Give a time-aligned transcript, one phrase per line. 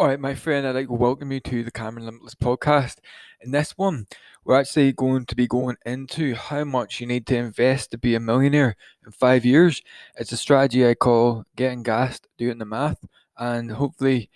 [0.00, 3.00] All right, my friend, I'd like to welcome you to the Cameron Limitless podcast.
[3.42, 4.06] In this one,
[4.46, 8.14] we're actually going to be going into how much you need to invest to be
[8.14, 9.82] a millionaire in five years.
[10.16, 13.04] It's a strategy I call getting gassed, doing the math,
[13.36, 14.30] and hopefully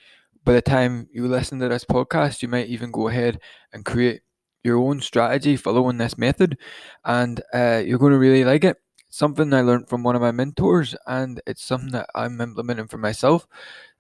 [0.45, 3.40] by the time you listen to this podcast, you might even go ahead
[3.72, 4.20] and create
[4.64, 6.58] your own strategy following this method,
[7.06, 8.76] and uh, you're going to really like it.
[9.08, 12.98] Something I learned from one of my mentors, and it's something that I'm implementing for
[12.98, 13.46] myself.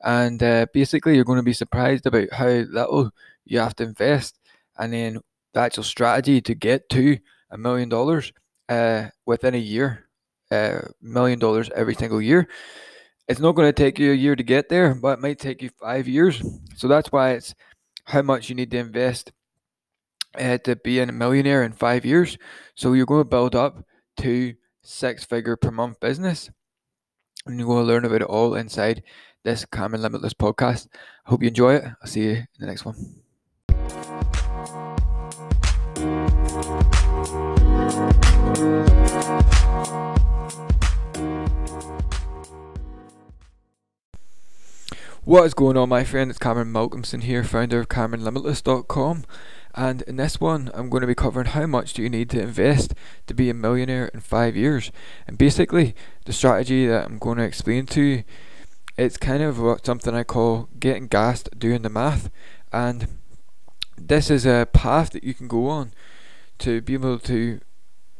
[0.04, 3.10] And uh, basically, you're going to be surprised about how little
[3.46, 4.38] you have to invest,
[4.78, 5.20] and then
[5.54, 7.18] the actual strategy to get to
[7.50, 8.32] a million dollars
[8.68, 10.06] uh, within a year,
[10.50, 12.48] uh, million dollars every single year.
[13.28, 15.62] It's not going to take you a year to get there, but it might take
[15.62, 16.42] you five years.
[16.76, 17.54] So that's why it's
[18.04, 19.32] how much you need to invest
[20.38, 22.36] uh, to be a millionaire in five years.
[22.74, 23.84] So you're going to build up
[24.18, 26.50] to six figure per month business.
[27.46, 29.02] And you're going to learn about it all inside
[29.44, 30.88] this Cameron Limitless podcast.
[31.26, 31.84] I hope you enjoy it.
[31.84, 32.96] I'll see you in the next one.
[45.24, 46.30] What is going on, my friend?
[46.30, 49.24] It's Cameron Malcolmson here, founder of CameronLimitless.com.
[49.74, 52.40] And in this one, I'm going to be covering how much do you need to
[52.40, 52.94] invest
[53.26, 54.92] to be a millionaire in five years.
[55.26, 55.94] And basically,
[56.26, 58.24] the strategy that I'm going to explain to you,
[58.96, 62.30] it's kind of what something I call getting gassed doing the math.
[62.72, 63.08] And
[63.96, 65.92] this is a path that you can go on
[66.58, 67.60] to be able to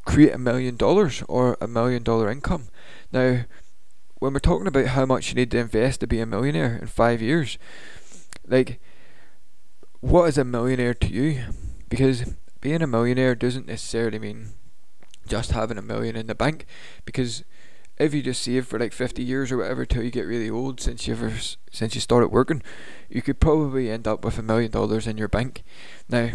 [0.04, 2.68] create a million dollars or a million dollar income.
[3.12, 3.44] Now,
[4.18, 6.86] when we're talking about how much you need to invest to be a millionaire in
[6.86, 7.58] five years,
[8.46, 8.80] like,
[10.00, 11.44] what is a millionaire to you?
[11.88, 14.50] Because being a millionaire doesn't necessarily mean
[15.26, 16.66] just having a million in the bank.
[17.04, 17.44] Because
[17.98, 20.80] if you just save for like 50 years or whatever till you get really old
[20.80, 21.32] since you ever
[21.70, 22.62] since you started working
[23.08, 25.62] you could probably end up with a million dollars in your bank
[26.08, 26.30] now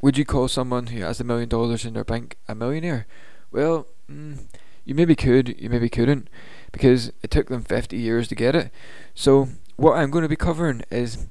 [0.00, 3.06] would you call someone who has a million dollars in their bank a millionaire
[3.50, 4.38] well mm,
[4.84, 6.28] you maybe could you maybe couldn't
[6.72, 8.72] because it took them 50 years to get it.
[9.14, 11.26] So, what I'm going to be covering is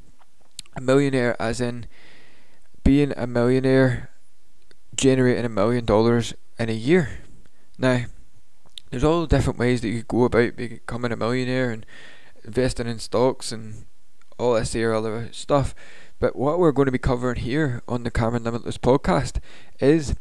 [0.76, 1.88] a millionaire, as in
[2.84, 4.12] being a millionaire,
[4.96, 7.20] generating a million dollars in a year.
[7.78, 8.06] Now,
[8.92, 11.86] there's all different ways that you could go about becoming a millionaire and
[12.44, 13.86] investing in stocks and
[14.38, 15.74] all this here other stuff.
[16.20, 19.40] But what we're going to be covering here on the Cameron Limitless podcast
[19.80, 20.16] is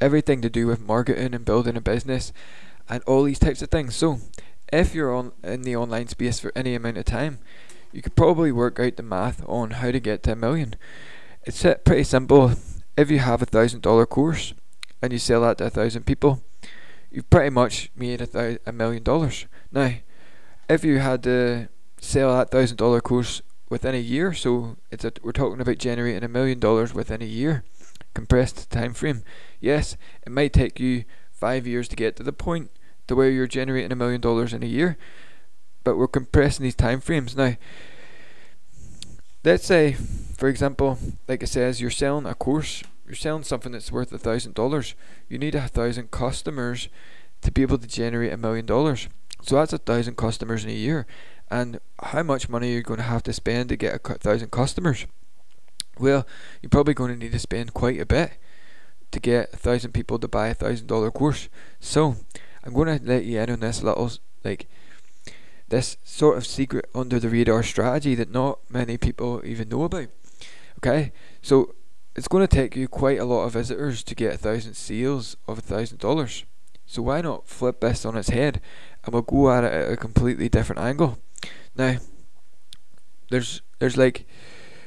[0.00, 2.32] everything to do with marketing and building a business
[2.88, 3.96] and all these types of things.
[3.96, 4.20] So,
[4.72, 7.38] if you're on in the online space for any amount of time,
[7.92, 10.76] you could probably work out the math on how to get to a million.
[11.44, 12.52] It's pretty simple.
[12.96, 14.54] If you have a thousand dollar course
[15.02, 16.42] and you sell that to a thousand people,
[17.14, 19.46] you've pretty much made a, th- a million dollars.
[19.70, 19.94] Now,
[20.68, 21.68] if you had to
[22.00, 26.24] sell that thousand dollar course within a year, so it's a, we're talking about generating
[26.24, 27.62] a million dollars within a year,
[28.14, 29.22] compressed time frame.
[29.60, 32.70] Yes, it might take you five years to get to the point
[33.06, 34.96] to where you're generating a million dollars in a year,
[35.84, 37.54] but we're compressing these time frames now.
[39.44, 40.98] Let's say, for example,
[41.28, 44.94] like it says, you're selling a course, you're selling something that's worth a thousand dollars.
[45.28, 46.88] You need a thousand customers
[47.42, 49.08] to be able to generate a million dollars.
[49.42, 51.06] So that's a thousand customers in a year.
[51.50, 54.50] And how much money are you going to have to spend to get a thousand
[54.50, 55.06] customers?
[55.98, 56.26] Well,
[56.62, 58.32] you're probably going to need to spend quite a bit
[59.12, 61.48] to get a thousand people to buy a thousand dollar course.
[61.80, 62.16] So
[62.64, 64.10] I'm going to let you in on this little
[64.42, 64.66] like
[65.68, 70.08] this sort of secret under the radar strategy that not many people even know about.
[70.78, 71.12] Okay,
[71.42, 71.74] so
[72.14, 75.36] it's going to take you quite a lot of visitors to get a thousand sales
[75.46, 76.44] of a thousand dollars.
[76.86, 78.60] So why not flip this on its head
[79.04, 81.18] and we'll go at it at a completely different angle.
[81.76, 81.96] Now,
[83.30, 84.26] there's there's like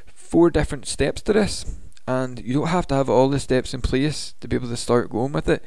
[0.06, 1.78] four different steps to this,
[2.08, 4.78] and you don't have to have all the steps in place to be able to
[4.78, 5.64] start going with it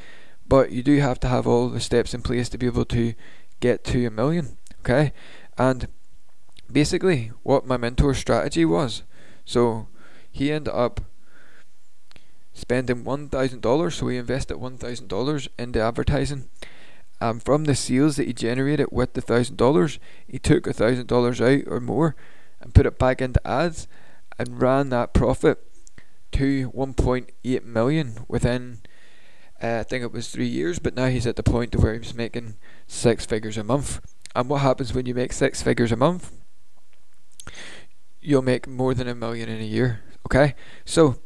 [0.51, 3.15] but you do have to have all the steps in place to be able to
[3.61, 4.59] get to a million.
[4.81, 5.13] Okay,
[5.57, 5.87] and
[6.71, 9.05] basically what my mentor's strategy was.
[9.45, 9.87] So
[10.31, 11.03] he ended up
[12.61, 13.97] spending one thousand dollars.
[13.97, 16.49] So he invested one thousand dollars into advertising.
[17.23, 21.07] Um, from the sales that he generated with the thousand dollars, he took a thousand
[21.07, 22.17] dollars out or more
[22.61, 23.89] and put it back into ads
[24.39, 25.59] and ran that profit
[26.33, 28.79] to 1.8 million within
[29.63, 32.15] uh, I think it was three years, but now he's at the point where he's
[32.15, 32.55] making
[32.87, 34.01] six figures a month.
[34.35, 36.33] And what happens when you make six figures a month?
[38.23, 40.01] You'll make more than a million in a year.
[40.27, 40.55] Okay,
[40.85, 41.17] so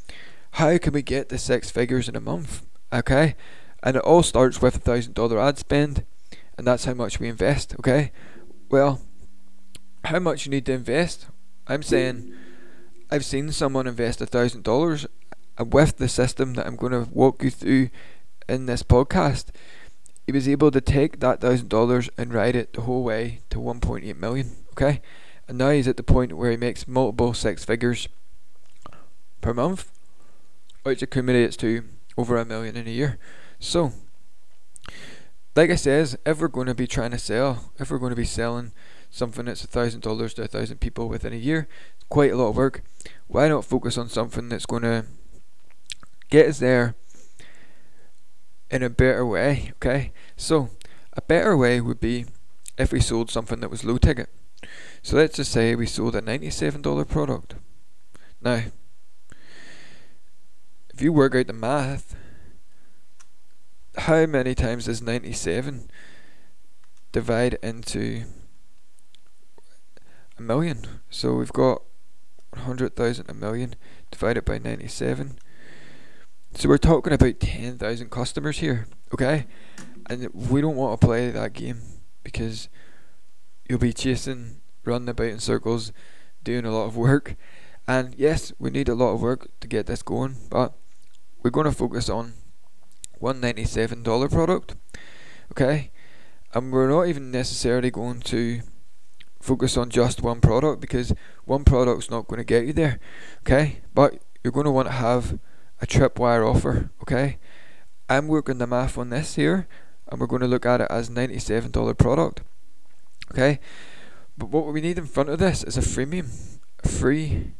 [0.55, 2.65] how can we get the six figures in a month?
[2.93, 3.35] Okay,
[3.83, 6.05] and it all starts with a thousand dollar ad spend,
[6.57, 7.75] and that's how much we invest.
[7.81, 8.13] Okay,
[8.71, 9.01] well,
[10.05, 11.27] how much you need to invest?
[11.67, 12.33] I'm saying
[13.11, 15.07] I've seen someone invest a thousand dollars
[15.59, 17.91] with the system that I'm going to walk you through
[18.49, 19.47] in this podcast.
[20.25, 23.59] He was able to take that thousand dollars and ride it the whole way to
[23.59, 24.53] 1.8 million.
[24.71, 25.01] Okay,
[25.49, 28.09] and now he's at the point where he makes multiple six figures
[29.41, 29.91] per month,
[30.85, 31.85] which accumulates to
[32.17, 33.19] over a million in a year.
[33.59, 33.93] So,
[35.57, 38.17] like I says, if we're going to be trying to sell, if we're going to
[38.17, 38.73] be selling
[39.11, 42.37] something that's a thousand dollars to a thousand people within a year, it's quite a
[42.37, 42.83] lot of work.
[43.27, 45.07] Why not focus on something that's going to
[46.31, 46.95] get us there
[48.71, 49.73] in a better way?
[49.77, 50.69] Okay, so
[51.15, 52.27] a better way would be
[52.77, 54.29] if we sold something that was low ticket.
[55.03, 57.55] So let's just say we sold a $97 product.
[58.41, 58.65] Now,
[60.95, 62.15] if you work out the math,
[63.97, 65.91] how many times does 97
[67.11, 68.23] divide into
[70.39, 70.87] a million?
[71.11, 71.83] So we've got
[72.51, 73.75] 100,000 a million
[74.13, 75.41] divided by 97.
[76.55, 79.47] So we're talking about 10,000 customers here, okay?
[80.09, 81.81] And we don't want to play that game
[82.23, 82.69] because
[83.69, 85.93] you'll be chasing, running about in circles,
[86.45, 87.35] doing a lot of work.
[87.89, 90.75] And yes, we need a lot of work to get this going, but
[91.45, 92.33] we're going to focus on
[93.21, 94.75] $197 product,
[95.53, 95.91] okay?
[96.55, 98.63] And we're not even necessarily going to
[99.41, 101.13] focus on just one product because
[101.45, 102.99] one product's not going to get you there,
[103.43, 103.81] okay?
[103.93, 105.39] But you're going to want to have
[105.83, 107.37] a tripwire offer, okay?
[108.09, 109.69] I'm working the math on this here,
[110.09, 112.41] and we're going to look at it as $97 product,
[113.33, 113.61] okay?
[114.39, 117.53] But what we need in front of this is a freemium, free,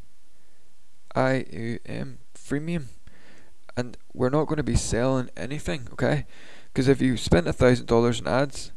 [1.15, 2.87] I U M, freemium,
[3.77, 6.27] and we're not going to be selling anything, okay?
[6.73, 8.73] Because if you spent a thousand dollars in ads,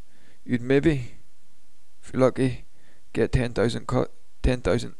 [0.45, 1.15] you'd maybe,
[2.01, 2.65] if you're lucky,
[3.13, 4.07] get 10,000 co-
[4.43, 4.95] 10,000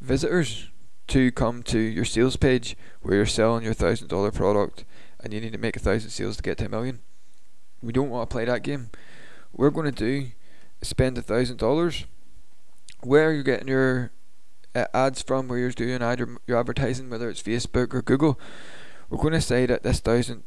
[0.00, 0.70] visitors
[1.06, 4.84] to come to your sales page where you're selling your thousand dollar product
[5.20, 7.00] and you need to make a thousand sales to get to a million.
[7.82, 8.90] We don't want to play that game.
[9.52, 10.28] We're going to do
[10.82, 12.04] spend a thousand dollars
[13.00, 14.12] where you're getting your
[14.74, 18.38] uh, ads from, where you're doing ad, your advertising, whether it's Facebook or Google.
[19.10, 20.44] We're going to say that this thousand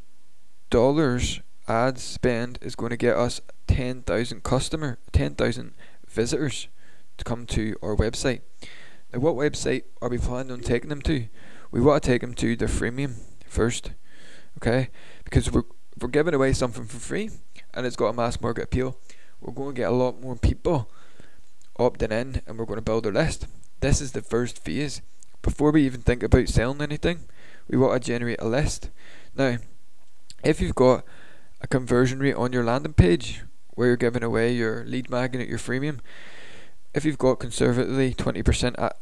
[0.70, 5.74] dollars ad spend is going to get us ten thousand customer, ten thousand
[6.08, 6.68] visitors
[7.16, 8.40] to come to our website.
[9.12, 11.26] Now, what website are we planning on taking them to?
[11.70, 13.14] We want to take them to the freemium
[13.46, 13.92] first,
[14.58, 14.90] okay?
[15.24, 15.64] Because we're
[16.00, 17.30] we're giving away something for free
[17.74, 18.98] and it's got a mass market appeal,
[19.40, 20.90] we're going to get a lot more people
[21.78, 23.46] opting in and we're going to build a list.
[23.80, 25.00] This is the first phase.
[25.42, 27.20] Before we even think about selling anything,
[27.68, 28.90] we want to generate a list.
[29.36, 29.58] Now,
[30.42, 31.04] if you've got
[31.60, 33.42] a conversion rate on your landing page
[33.74, 36.00] where you're giving away your lead magnet, your freemium,
[36.94, 38.92] if you've got conservatively 20%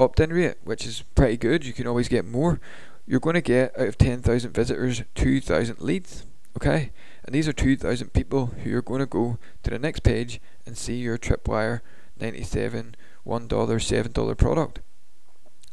[0.00, 2.60] opt-in rate, which is pretty good, you can always get more.
[3.06, 6.26] You're going to get out of 10,000 visitors 2,000 leads.
[6.56, 6.92] Okay,
[7.24, 10.78] and these are 2,000 people who are going to go to the next page and
[10.78, 11.80] see your Tripwire
[12.18, 12.94] 97
[13.26, 14.80] $1 $7 product.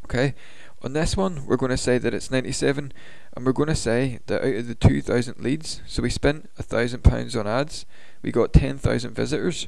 [0.05, 0.33] Okay,
[0.83, 2.91] on this one, we're going to say that it's 97,
[3.35, 6.63] and we're going to say that out of the 2,000 leads, so we spent a
[6.63, 7.85] thousand pounds on ads,
[8.21, 9.67] we got 10,000 visitors,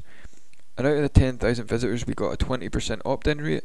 [0.78, 3.64] and out of the 10,000 visitors, we got a 20% opt in rate.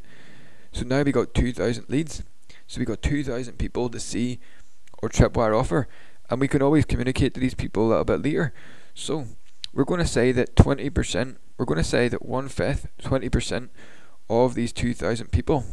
[0.73, 2.23] So now we got 2,000 leads.
[2.67, 4.41] So we got 2,000 people to see
[5.03, 5.89] our Tripwire offer,
[6.29, 8.53] and we can always communicate to these people a little bit later.
[8.95, 9.25] So
[9.73, 13.71] we're going to say that 20%, we're going to say that one fifth, 20%
[14.29, 15.65] of these 2,000 people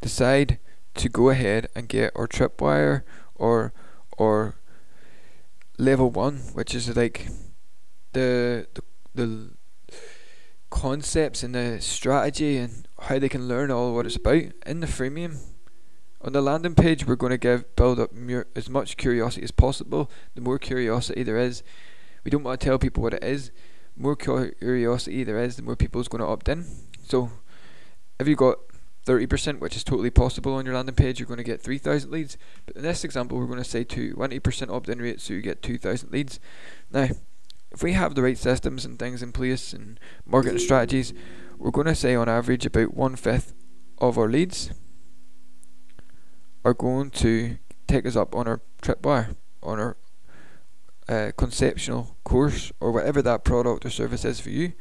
[0.00, 0.58] decide
[0.94, 3.02] to go ahead and get our Tripwire
[3.34, 3.72] or
[4.16, 4.56] or
[5.78, 7.28] level one, which is like
[8.12, 8.82] the the
[9.14, 9.50] the
[10.70, 14.86] concepts and the strategy and how they can learn all what it's about in the
[14.86, 15.38] freemium.
[16.20, 18.10] On the landing page, we're going to give build up
[18.56, 20.10] as much curiosity as possible.
[20.34, 21.62] The more curiosity there is,
[22.24, 23.52] we don't want to tell people what it is.
[23.96, 26.66] More curiosity there is, the more people is going to opt in.
[27.06, 27.30] So,
[28.18, 28.58] if you got
[29.08, 32.36] 30%, which is totally possible on your landing page, you're going to get 3,000 leads.
[32.66, 35.40] But in this example, we're going to say to 20% opt in rate, so you
[35.40, 36.38] get 2,000 leads.
[36.90, 37.08] Now,
[37.70, 41.14] if we have the right systems and things in place and marketing strategies,
[41.56, 43.54] we're going to say on average about one fifth
[43.98, 44.70] of our leads
[46.64, 49.96] are going to take us up on our tripwire, on our
[51.08, 54.74] uh, conceptual course, or whatever that product or service is for you.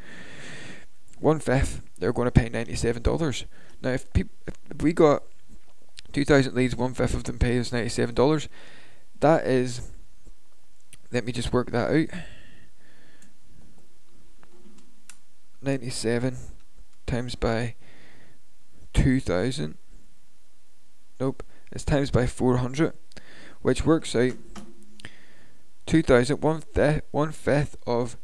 [1.19, 3.45] One fifth, they're going to pay ninety-seven dollars.
[3.81, 5.24] Now, if, if we got
[6.13, 8.47] two thousand leads, one fifth of them pay us ninety-seven dollars.
[9.19, 9.81] That is,
[11.12, 12.19] let me just work that out.
[15.62, 16.38] 97
[17.07, 17.75] times by
[18.93, 19.75] 2000.
[21.19, 22.93] Nope, it's times by 400,
[23.62, 24.33] which works out
[25.88, 28.17] 2000, one, th- one fifth of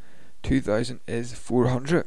[0.43, 2.05] 2000 is 400.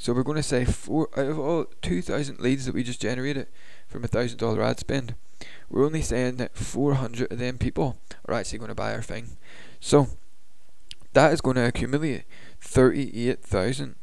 [0.00, 3.48] So we're going to say four out of all 2,000 leads that we just generated
[3.86, 5.14] from a thousand dollar ad spend,
[5.68, 9.36] we're only saying that 400 of them people are actually going to buy our thing.
[9.78, 10.08] So
[11.12, 12.24] that is going to accumulate
[12.62, 13.96] thirty-eight thousand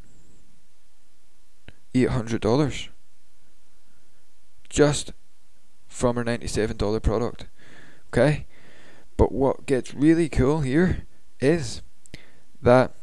[1.95, 2.89] eight hundred dollars
[4.69, 5.13] just
[5.87, 7.47] from our ninety-seven dollar product.
[8.13, 8.45] Okay,
[9.17, 11.07] but what gets really cool here
[11.39, 11.81] is
[12.61, 12.93] that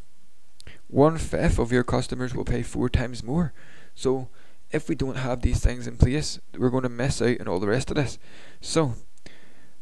[0.94, 3.52] one fifth of your customers will pay four times more.
[3.96, 4.28] So
[4.70, 7.58] if we don't have these things in place, we're going to miss out on all
[7.58, 8.16] the rest of this.
[8.60, 8.94] So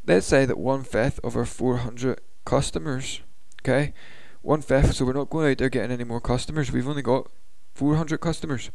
[0.07, 3.21] let's say that one fifth of our 400 customers,
[3.61, 3.93] okay,
[4.41, 6.73] one fifth, so we're not going out there getting any more customers.
[6.73, 7.31] We've only got
[7.75, 8.71] 400 customers.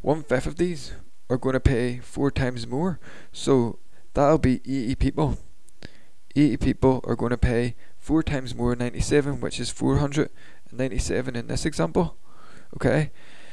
[0.00, 0.92] One fifth of these
[1.28, 3.00] are going to pay four times more.
[3.32, 3.80] So
[4.14, 5.38] that'll be 80 people.
[6.36, 9.70] 80 people are going to pay four times more 97, which is
[10.74, 12.16] 497 in this example.
[12.74, 13.12] Okay,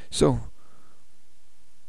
[0.10, 0.40] so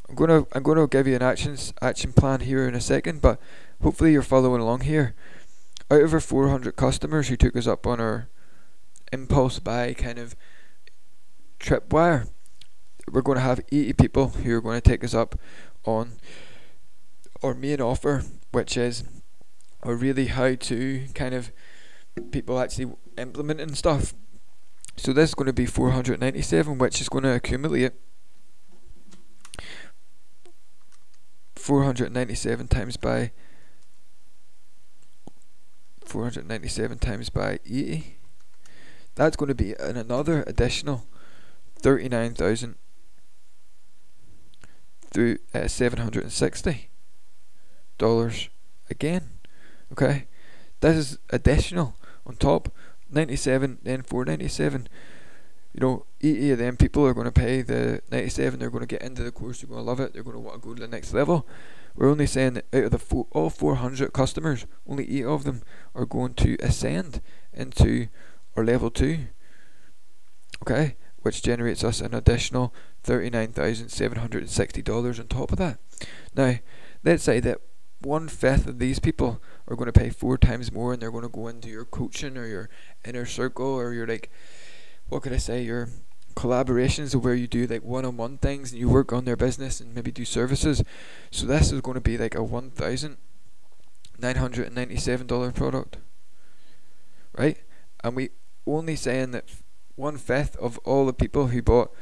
[0.09, 3.41] I'm gonna I'm gonna give you an actions action plan here in a second, but
[3.83, 5.15] hopefully you're following along here.
[5.91, 8.29] Out of our 400 customers who took us up on our
[9.11, 10.37] impulse buy kind of
[11.59, 12.29] tripwire,
[13.11, 15.39] we're going to have 80 people who are going to take us up
[15.85, 16.13] on
[17.43, 19.05] our main offer, which is
[19.83, 21.53] a really how to kind of
[22.31, 24.15] people actually implementing stuff.
[25.03, 27.91] So this is going to be 497, which is going to accumulate
[31.57, 33.33] 497 times by
[36.05, 38.19] 497 times by 80
[39.17, 41.07] that's going to be an another additional
[41.81, 42.77] 39,000
[45.13, 46.91] through uh, 760
[47.99, 48.49] dollars
[48.89, 49.31] again
[49.91, 50.27] okay?
[50.81, 52.69] This is additional on top
[53.13, 54.89] 97 then 497
[55.73, 58.87] you know, 80 of them people are going to pay the 97, they're going to
[58.87, 60.75] get into the course, they're going to love it, they're going to want to go
[60.75, 61.47] to the next level.
[61.95, 65.63] We're only saying that out of the all 400 customers, only 8 of them
[65.95, 68.09] are going to ascend into
[68.57, 69.27] our level 2.
[70.63, 70.97] Okay?
[71.23, 75.79] Which generates us an additional $39,760 on top of that.
[76.35, 76.55] Now,
[77.03, 77.61] let's say that
[78.01, 81.23] one fifth of these people are going to pay four times more and they're going
[81.23, 82.69] to go into your coaching or your
[83.05, 84.31] inner circle or your like
[85.09, 85.89] what could I say, your
[86.35, 89.81] collaborations where you do like one on one things and you work on their business
[89.81, 90.83] and maybe do services.
[91.31, 93.19] So this is going to be like a one thousand
[94.19, 95.99] nine hundred and ninety seven dollar product.
[97.37, 97.59] Right?
[98.03, 98.31] And we
[98.67, 99.45] only saying that
[99.97, 101.93] one fifth of all the people who bought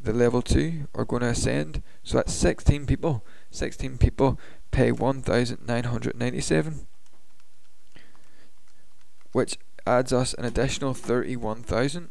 [0.00, 1.82] the level two are going to ascend.
[2.04, 3.24] So that's sixteen people.
[3.50, 4.38] Sixteen people
[4.76, 6.86] pay one thousand nine hundred ninety seven.
[9.32, 9.56] Which
[9.86, 12.10] adds us an additional thirty one thousand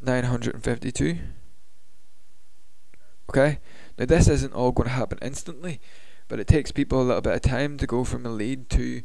[0.00, 1.18] 952.
[3.28, 3.58] Okay,
[3.98, 5.80] now this isn't all going to happen instantly,
[6.28, 9.02] but it takes people a little bit of time to go from a lead to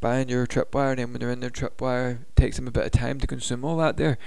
[0.00, 2.84] buying your tripwire, and then when they're in their tripwire, it takes them a bit
[2.84, 4.18] of time to consume all that there.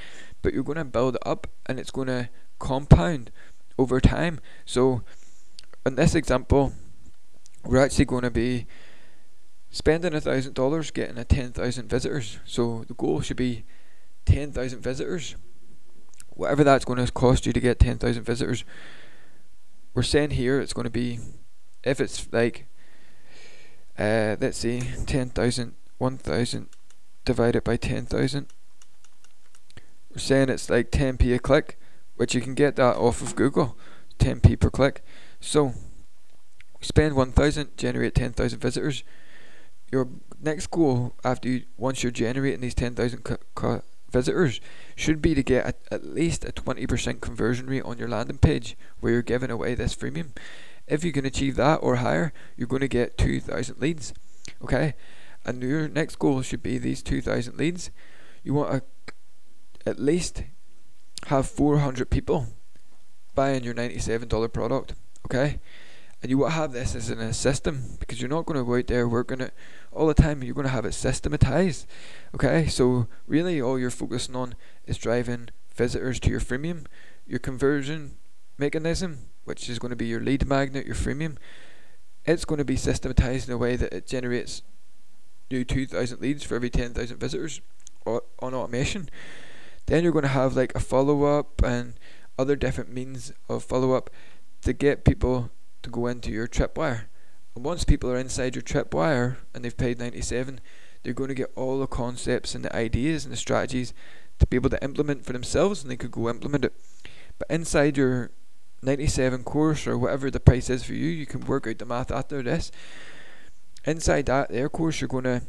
[0.41, 3.31] But you're going to build it up, and it's going to compound
[3.77, 4.39] over time.
[4.65, 5.03] So,
[5.85, 6.73] in this example,
[7.63, 8.65] we're actually going to be
[9.69, 12.39] spending a thousand dollars getting a ten thousand visitors.
[12.45, 13.63] So the goal should be
[14.25, 15.35] ten thousand visitors
[16.35, 18.63] whatever that's going to cost you to get 10,000 visitors,
[19.93, 21.19] we're saying here it's going to be,
[21.83, 22.65] if it's like,
[23.97, 26.69] uh, let's see, 10,000, 1,000
[27.25, 28.47] divided by 10,000,
[30.11, 31.79] we're saying it's like 10p a click,
[32.15, 33.77] which you can get that off of Google,
[34.19, 35.03] 10p per click.
[35.45, 35.73] So,
[36.79, 39.03] spend 1,000, generate 10,000 visitors.
[39.91, 40.07] Your
[40.41, 43.21] next goal after you, once you're generating these 10,000
[44.09, 44.61] visitors
[44.95, 48.77] should be to get a, at least a 20% conversion rate on your landing page
[49.01, 50.29] where you're giving away this freemium.
[50.87, 54.13] If you can achieve that or higher, you're going to get 2,000 leads.
[54.63, 54.93] Okay,
[55.45, 57.91] and your next goal should be these 2,000 leads.
[58.45, 59.13] You want to
[59.85, 60.43] at least
[61.25, 62.47] have 400 people
[63.35, 64.93] buying your $97 product.
[65.25, 65.59] Okay,
[66.21, 68.77] and you will have this as in a system because you're not going to go
[68.77, 69.53] out there working it
[69.91, 70.41] all the time.
[70.41, 71.85] You're going to have it systematized.
[72.33, 76.85] Okay, so really all you're focusing on is driving visitors to your freemium,
[77.27, 78.15] your conversion
[78.57, 81.37] mechanism, which is going to be your lead magnet, your freemium.
[82.25, 84.61] It's going to be systematized in a way that it generates
[85.51, 87.59] new 2,000 leads for every 10,000 visitors
[88.05, 89.09] on automation.
[89.87, 91.95] Then you're going to have like a follow up and
[92.39, 94.09] other different means of follow up
[94.63, 95.49] to get people
[95.81, 97.05] to go into your tripwire.
[97.55, 100.59] And once people are inside your tripwire and they've paid 97,
[101.03, 103.93] they're going to get all the concepts and the ideas and the strategies
[104.39, 106.73] to be able to implement for themselves and they could go implement it.
[107.37, 108.31] But inside your
[108.81, 112.11] 97 course or whatever the price is for you, you can work out the math
[112.11, 112.71] after this.
[113.85, 115.41] Inside that their course, you're going to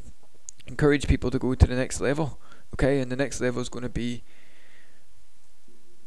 [0.66, 2.40] encourage people to go to the next level.
[2.74, 4.24] Okay, and the next level is going to be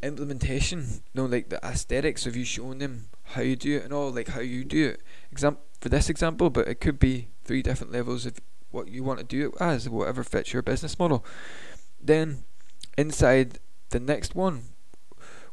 [0.04, 0.80] implementation,
[1.14, 2.26] you know, like the aesthetics.
[2.26, 5.02] of you showing them how you do it and all, like how you do it?
[5.32, 8.40] Example for this example, but it could be three different levels of
[8.72, 11.24] what you want to do it as, whatever fits your business model.
[12.02, 12.44] Then
[12.98, 14.64] inside the next one,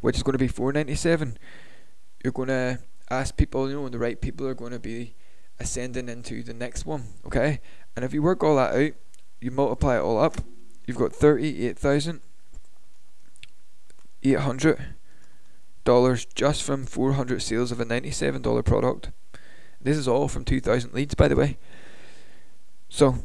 [0.01, 1.39] which is going to be 497,
[2.23, 2.79] you're going to
[3.11, 5.15] ask people, you know, the right people are going to be
[5.61, 7.61] ascending into the next one, okay?
[7.95, 8.93] And if you work all that out,
[9.41, 10.39] you multiply it all up,
[10.87, 12.21] you've got 38,000
[14.25, 14.97] $800
[16.35, 19.11] just from 400 sales of a $97 product.
[19.81, 21.59] This is all from 2,000 leads, by the way.
[22.88, 23.19] So,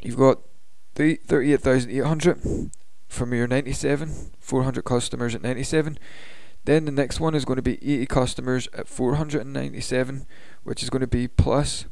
[0.00, 0.40] you've got
[0.94, 2.70] 38,800
[3.08, 5.98] from your 97, 400 customers at 97.
[6.64, 10.26] Then the next one is going to be 80 customers at 497,
[10.64, 11.86] which is going to be plus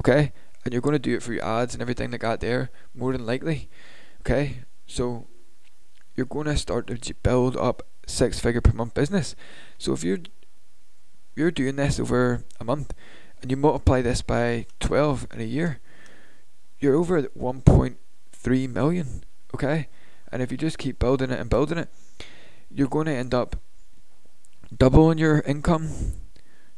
[0.00, 0.32] okay?
[0.64, 3.12] And you're going to do it for your ads and everything like that there, more
[3.12, 3.68] than likely.
[4.20, 5.26] Okay, so
[6.14, 9.34] you're going to start to build up six figure per month business.
[9.78, 10.20] So if you're
[11.34, 12.92] you're doing this over a month
[13.40, 15.80] and you multiply this by 12 in a year,
[16.78, 19.24] you're over at 1.3 million.
[19.54, 19.88] Okay,
[20.30, 21.88] and if you just keep building it and building it,
[22.70, 23.56] you're going to end up
[24.76, 25.90] doubling your income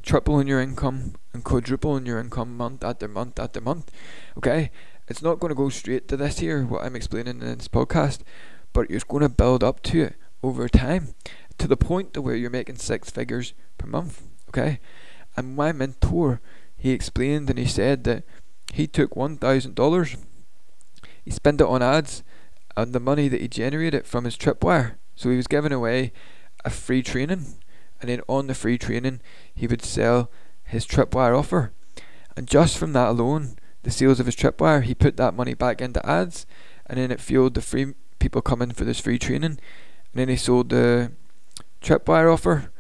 [0.05, 3.91] tripling your income and quadrupling your income month after month after month.
[4.37, 4.71] Okay?
[5.09, 8.21] It's not going to go straight to this here, what I'm explaining in this podcast,
[8.73, 11.15] but you're going to build up to it over time
[11.59, 14.23] to the point to where you're making six figures per month.
[14.49, 14.79] Okay?
[15.37, 16.41] And my mentor,
[16.77, 18.25] he explained and he said that
[18.73, 20.17] he took $1,000,
[21.25, 22.23] he spent it on ads,
[22.77, 24.97] and the money that he generated from his tripwire.
[25.15, 26.13] So he was giving away
[26.65, 27.55] a free training
[28.05, 29.19] and then on the free training
[29.55, 30.31] he would sell
[30.65, 31.73] his tripwire offer.
[32.37, 35.81] And just from that alone, the sales of his tripwire, he put that money back
[35.81, 36.45] into ads,
[36.85, 39.53] and then it fueled the free people coming for this free training.
[39.53, 39.59] And
[40.13, 41.13] then he sold the
[41.81, 42.71] tripwire offer,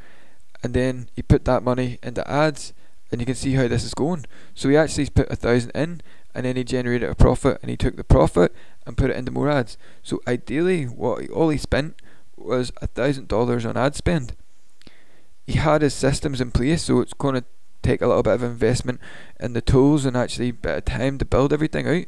[0.62, 2.74] and then he put that money into ads,
[3.10, 4.26] and you can see how this is going.
[4.54, 6.02] So he actually put a thousand in,
[6.34, 9.30] and then he generated a profit, and he took the profit and put it into
[9.30, 9.78] more ads.
[10.02, 11.94] So ideally, what all he spent
[12.36, 14.34] was a thousand dollars on ad spend
[15.46, 17.44] he had his systems in place, so it's going to
[17.82, 19.00] take a little bit of investment
[19.38, 22.06] in the tools and actually a bit of time to build everything out.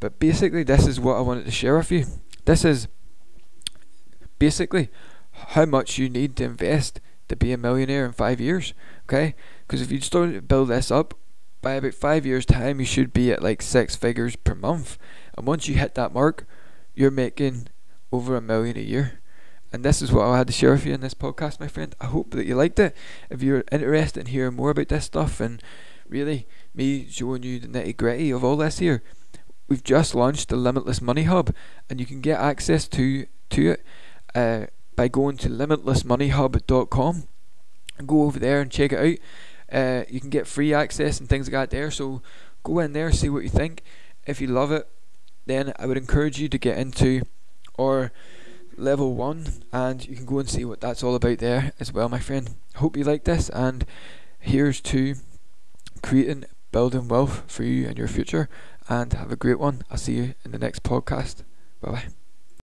[0.00, 2.06] But basically, this is what I wanted to share with you.
[2.44, 2.88] This is
[4.38, 4.88] basically
[5.32, 8.74] how much you need to invest to be a millionaire in five years.
[9.04, 9.34] Okay,
[9.66, 11.14] because if you start to build this up,
[11.62, 14.98] by about five years' time, you should be at like six figures per month.
[15.36, 16.44] And once you hit that mark,
[16.94, 17.68] you're making
[18.10, 19.20] over a million a year.
[19.72, 21.94] And this is what I had to share with you in this podcast, my friend.
[22.00, 22.94] I hope that you liked it.
[23.30, 25.62] If you're interested in hearing more about this stuff and
[26.08, 29.02] really me showing you the nitty gritty of all this here,
[29.68, 31.54] we've just launched the Limitless Money Hub
[31.88, 33.84] and you can get access to to it
[34.34, 37.28] uh, by going to limitlessmoneyhub.com
[38.06, 39.76] go over there and check it out.
[39.76, 41.90] Uh, you can get free access and things like that there.
[41.90, 42.22] So
[42.62, 43.82] go in there, see what you think.
[44.26, 44.88] If you love it,
[45.46, 47.22] then I would encourage you to get into
[47.74, 48.12] or
[48.76, 52.08] level one and you can go and see what that's all about there as well,
[52.08, 52.50] my friend.
[52.76, 53.84] Hope you like this and
[54.38, 55.14] here's to
[56.02, 58.48] creating building wealth for you and your future
[58.88, 59.82] and have a great one.
[59.90, 61.42] I'll see you in the next podcast.
[61.80, 62.21] Bye bye.